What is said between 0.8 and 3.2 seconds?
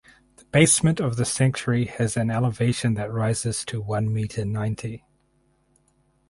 of the sanctuary has an elevation that